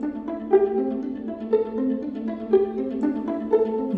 [0.00, 0.63] Thank you.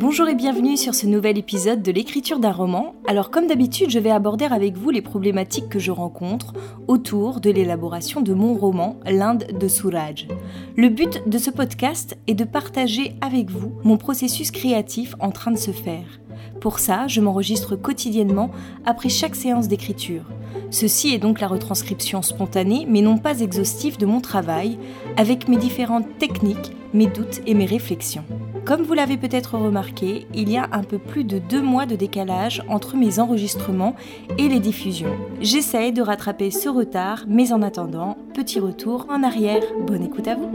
[0.08, 2.94] Bonjour et bienvenue sur ce nouvel épisode de l'écriture d'un roman.
[3.08, 6.54] Alors comme d'habitude, je vais aborder avec vous les problématiques que je rencontre
[6.86, 10.28] autour de l'élaboration de mon roman L'Inde de Suraj.
[10.76, 15.50] Le but de ce podcast est de partager avec vous mon processus créatif en train
[15.50, 16.20] de se faire.
[16.60, 18.52] Pour ça, je m'enregistre quotidiennement
[18.84, 20.22] après chaque séance d'écriture.
[20.70, 24.78] Ceci est donc la retranscription spontanée mais non pas exhaustive de mon travail,
[25.16, 28.24] avec mes différentes techniques, mes doutes et mes réflexions.
[28.66, 31.94] Comme vous l'avez peut-être remarqué, il y a un peu plus de deux mois de
[31.94, 33.94] décalage entre mes enregistrements
[34.38, 35.16] et les diffusions.
[35.40, 39.62] J'essaye de rattraper ce retard, mais en attendant, petit retour en arrière.
[39.86, 40.50] Bonne écoute à vous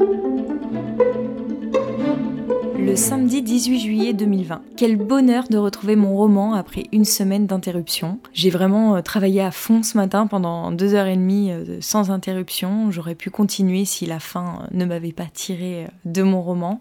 [2.77, 4.63] le samedi 18 juillet 2020.
[4.75, 8.19] Quel bonheur de retrouver mon roman après une semaine d'interruption.
[8.33, 12.09] J'ai vraiment euh, travaillé à fond ce matin pendant deux heures et demie euh, sans
[12.09, 12.89] interruption.
[12.89, 16.79] J'aurais pu continuer si la fin ne m'avait pas tiré euh, de mon roman.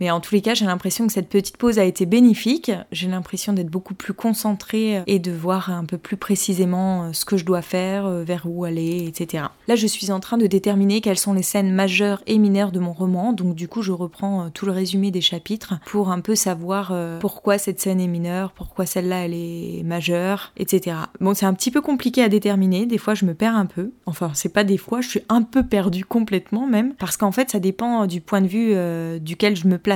[0.00, 2.72] Mais en tous les cas, j'ai l'impression que cette petite pause a été bénéfique.
[2.90, 7.26] J'ai l'impression d'être beaucoup plus concentrée et de voir un peu plus précisément euh, ce
[7.26, 9.44] que je dois faire, euh, vers où aller, etc.
[9.68, 12.80] Là, je suis en train de déterminer quelles sont les scènes majeures et mineures de
[12.80, 13.34] mon roman.
[13.34, 16.94] Donc du coup, je reprends euh, tout le résumé des chapitres pour un peu savoir
[17.20, 20.96] pourquoi cette scène est mineure, pourquoi celle-là elle est majeure, etc.
[21.20, 22.86] Bon, c'est un petit peu compliqué à déterminer.
[22.86, 23.92] Des fois, je me perds un peu.
[24.06, 27.50] Enfin, c'est pas des fois, je suis un peu perdue complètement même, parce qu'en fait,
[27.50, 29.89] ça dépend du point de vue duquel je me place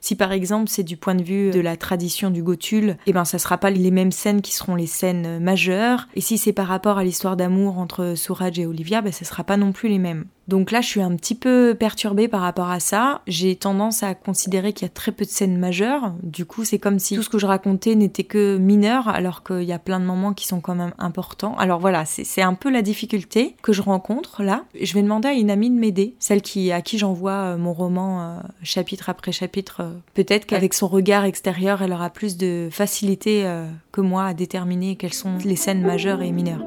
[0.00, 3.24] si par exemple c'est du point de vue de la tradition du Gothul, eh ben
[3.24, 6.08] ça sera pas les mêmes scènes qui seront les scènes majeures.
[6.14, 9.44] Et si c'est par rapport à l'histoire d'amour entre Souraj et Olivia, ben ça sera
[9.44, 10.26] pas non plus les mêmes.
[10.48, 13.22] Donc là, je suis un petit peu perturbée par rapport à ça.
[13.26, 16.12] J'ai tendance à considérer qu'il y a très peu de scènes majeures.
[16.22, 19.62] Du coup, c'est comme si tout ce que je racontais n'était que mineur, alors qu'il
[19.62, 21.56] y a plein de moments qui sont quand même importants.
[21.58, 24.64] Alors voilà, c'est un peu la difficulté que je rencontre là.
[24.80, 27.72] Je vais demander à une amie de m'aider, celle qui, à qui j'envoie euh, mon
[27.72, 29.80] roman euh, chapitre après chapitre.
[29.80, 33.46] Euh, peut-être qu'avec son regard extérieur, elle aura plus de facilité
[33.92, 36.64] que moi à déterminer quelles sont les scènes majeures et mineures.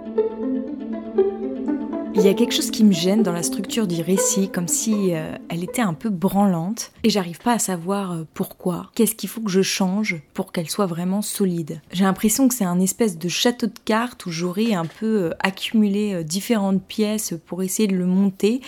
[2.18, 5.14] Il y a quelque chose qui me gêne dans la structure du récit, comme si
[5.14, 8.90] euh, elle était un peu branlante, et j'arrive pas à savoir euh, pourquoi.
[8.96, 11.82] Qu'est-ce qu'il faut que je change pour qu'elle soit vraiment solide?
[11.92, 15.30] J'ai l'impression que c'est un espèce de château de cartes où j'aurais un peu euh,
[15.42, 18.62] accumulé différentes pièces pour essayer de le monter,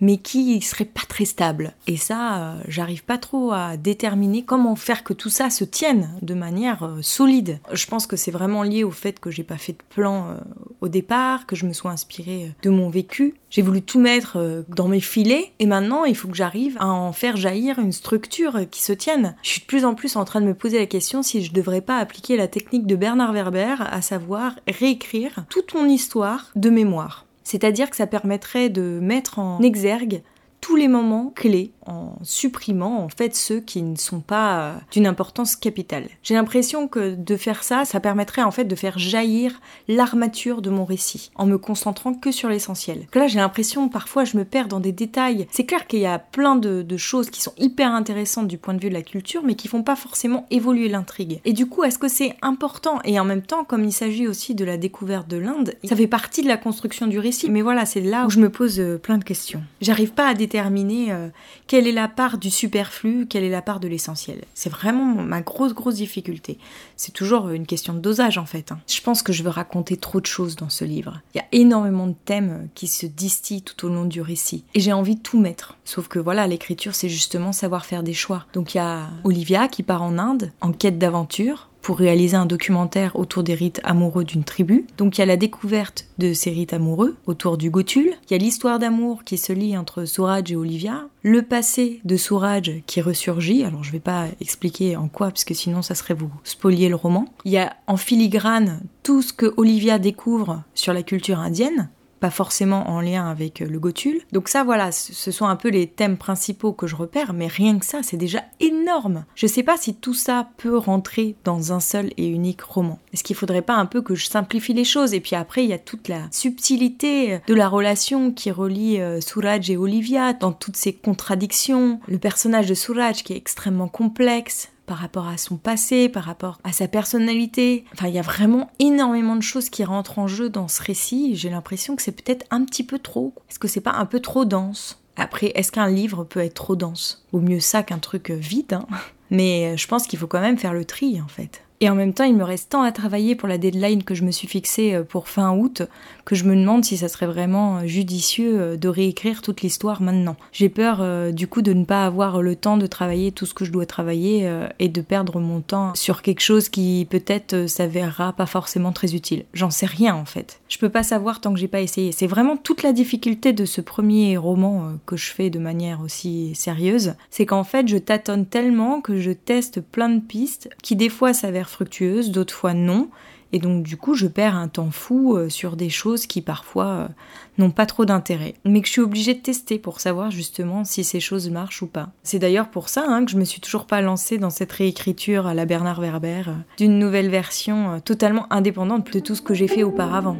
[0.00, 1.74] mais qui serait pas très stable.
[1.86, 6.10] Et ça, euh, j'arrive pas trop à déterminer comment faire que tout ça se tienne
[6.22, 7.60] de manière euh, solide.
[7.72, 10.34] Je pense que c'est vraiment lié au fait que j'ai pas fait de plan euh,
[10.80, 13.34] au départ, que je me sois inspirée de mon vécu.
[13.50, 17.12] J'ai voulu tout mettre dans mes filets et maintenant il faut que j'arrive à en
[17.12, 19.36] faire jaillir une structure qui se tienne.
[19.42, 21.52] Je suis de plus en plus en train de me poser la question si je
[21.52, 26.68] devrais pas appliquer la technique de Bernard Werber, à savoir réécrire toute mon histoire de
[26.68, 27.26] mémoire.
[27.44, 30.22] C'est-à-dire que ça permettrait de mettre en exergue
[30.60, 35.06] tous les moments clés en supprimant en fait ceux qui ne sont pas euh, d'une
[35.06, 36.08] importance capitale.
[36.22, 40.70] J'ai l'impression que de faire ça, ça permettrait en fait de faire jaillir l'armature de
[40.70, 43.06] mon récit en me concentrant que sur l'essentiel.
[43.14, 45.46] Là j'ai l'impression parfois je me perds dans des détails.
[45.50, 48.80] C'est clair qu'il y a plein de, choses qui sont hyper intéressantes du point de
[48.80, 51.40] vue de la culture mais qui font pas forcément évoluer l'intrigue.
[51.44, 53.00] Et du coup est-ce que c'est important?
[53.04, 56.06] Et en même temps comme il s'agit aussi de la découverte de l'Inde, ça fait
[56.06, 57.50] partie de la construction du récit.
[57.50, 59.62] Mais voilà c'est là où je me pose euh, plein de questions.
[59.80, 61.28] J'arrive pas à déterminer euh,
[61.74, 64.44] quelle est la part du superflu, quelle est la part de l'essentiel.
[64.54, 66.56] C'est vraiment ma grosse, grosse difficulté.
[66.96, 68.70] C'est toujours une question de dosage en fait.
[68.70, 68.78] Hein.
[68.86, 71.20] Je pense que je veux raconter trop de choses dans ce livre.
[71.34, 74.62] Il y a énormément de thèmes qui se distillent tout au long du récit.
[74.74, 75.76] Et j'ai envie de tout mettre.
[75.84, 78.46] Sauf que voilà, l'écriture, c'est justement savoir faire des choix.
[78.52, 82.46] Donc il y a Olivia qui part en Inde en quête d'aventure pour réaliser un
[82.46, 84.86] documentaire autour des rites amoureux d'une tribu.
[84.96, 88.34] Donc il y a la découverte de ces rites amoureux autour du Gotul, il y
[88.34, 93.02] a l'histoire d'amour qui se lie entre Souraj et Olivia, le passé de Souraj qui
[93.02, 96.96] ressurgit, alors je vais pas expliquer en quoi puisque sinon ça serait vous spolier le
[96.96, 97.26] roman.
[97.44, 101.90] Il y a en filigrane tout ce que Olivia découvre sur la culture indienne,
[102.20, 104.20] pas forcément en lien avec euh, le Gothul.
[104.32, 107.78] Donc ça voilà, ce sont un peu les thèmes principaux que je repère, mais rien
[107.78, 109.24] que ça, c'est déjà énorme.
[109.34, 112.98] Je sais pas si tout ça peut rentrer dans un seul et unique roman.
[113.12, 115.14] Est-ce qu'il faudrait pas un peu que je simplifie les choses?
[115.14, 119.20] Et puis après, il y a toute la subtilité de la relation qui relie euh,
[119.20, 122.00] Suraj et Olivia dans toutes ces contradictions.
[122.06, 126.58] Le personnage de Suraj qui est extrêmement complexe, par rapport à son passé, par rapport
[126.64, 127.84] à sa personnalité.
[127.92, 131.36] Enfin, il y a vraiment énormément de choses qui rentrent en jeu dans ce récit.
[131.36, 133.34] J'ai l'impression que c'est peut-être un petit peu trop.
[133.50, 135.00] Est-ce que c'est pas un peu trop dense?
[135.16, 137.24] Après, est-ce qu'un livre peut être trop dense?
[137.32, 138.86] Au mieux ça qu'un truc vide, hein
[139.30, 141.63] Mais je pense qu'il faut quand même faire le tri en fait.
[141.84, 144.24] Et en même temps, il me reste tant à travailler pour la deadline que je
[144.24, 145.82] me suis fixée euh, pour fin août
[146.24, 150.00] que je me demande si ça serait vraiment euh, judicieux euh, de réécrire toute l'histoire
[150.00, 150.36] maintenant.
[150.50, 151.04] J'ai peur
[151.34, 153.84] du coup de ne pas avoir le temps de travailler tout ce que je dois
[153.84, 159.14] travailler et de perdre mon temps sur quelque chose qui peut-être s'avérera pas forcément très
[159.14, 159.44] utile.
[159.52, 160.60] J'en sais rien en fait.
[160.68, 162.12] Je peux pas savoir tant que j'ai pas essayé.
[162.12, 166.54] C'est vraiment toute la difficulté de ce premier roman que je fais de manière aussi
[166.54, 167.14] sérieuse.
[167.30, 171.34] C'est qu'en fait, je tâtonne tellement que je teste plein de pistes qui des fois
[171.34, 173.08] s'avèrent fructueuses, d'autres fois non.
[173.52, 176.86] Et donc du coup, je perds un temps fou euh, sur des choses qui parfois
[176.86, 177.08] euh,
[177.56, 178.54] n'ont pas trop d'intérêt.
[178.64, 181.86] Mais que je suis obligée de tester pour savoir justement si ces choses marchent ou
[181.86, 182.08] pas.
[182.24, 185.46] C'est d'ailleurs pour ça hein, que je me suis toujours pas lancée dans cette réécriture
[185.46, 189.68] à la Bernard Werber euh, d'une nouvelle version totalement indépendante de tout ce que j'ai
[189.68, 190.36] fait auparavant.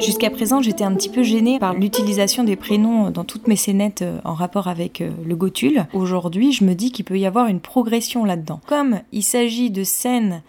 [0.00, 4.02] Jusqu'à présent, j'étais un petit peu gênée par l'utilisation des prénoms dans toutes mes scénettes
[4.02, 5.86] euh, en rapport avec euh, le Gothul.
[5.92, 8.60] Aujourd'hui, je me dis qu'il peut y avoir une progression là-dedans.
[8.68, 10.42] Comme il s'agit de scènes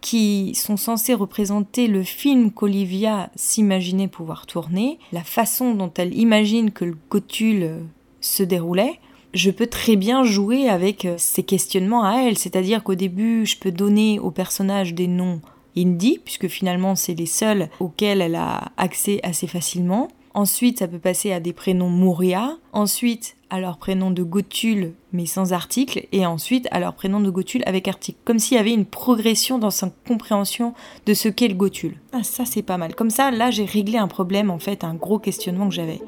[0.00, 6.72] qui sont censées représenter le film qu'Olivia s'imaginait pouvoir tourner, la façon dont elle imagine
[6.72, 7.80] que le Gothul euh,
[8.20, 8.98] se déroulait,
[9.32, 12.36] je peux très bien jouer avec ces questionnements à elle.
[12.36, 15.40] C'est-à-dire qu'au début, je peux donner aux personnages des noms
[15.78, 20.08] indie, puisque finalement c'est les seuls auxquels elle a accès assez facilement.
[20.34, 22.56] Ensuite, ça peut passer à des prénoms Mouria.
[22.72, 26.06] Ensuite, à leur prénom de Gothul, mais sans article.
[26.12, 28.18] Et ensuite, à leur prénom de Gothul avec article.
[28.24, 30.74] Comme s'il y avait une progression dans sa compréhension
[31.06, 31.96] de ce qu'est le Gothul.
[32.12, 32.94] Ah, ça, c'est pas mal.
[32.94, 36.00] Comme ça, là, j'ai réglé un problème, en fait, un gros questionnement que j'avais.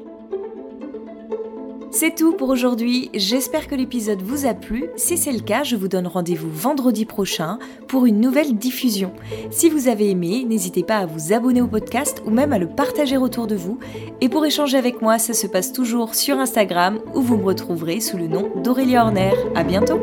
[1.93, 4.85] C'est tout pour aujourd'hui, j'espère que l'épisode vous a plu.
[4.95, 7.59] Si c'est le cas, je vous donne rendez-vous vendredi prochain
[7.89, 9.11] pour une nouvelle diffusion.
[9.49, 12.67] Si vous avez aimé, n'hésitez pas à vous abonner au podcast ou même à le
[12.67, 13.77] partager autour de vous.
[14.21, 17.99] Et pour échanger avec moi, ça se passe toujours sur Instagram où vous me retrouverez
[17.99, 19.33] sous le nom d'Aurélie Horner.
[19.53, 19.99] A bientôt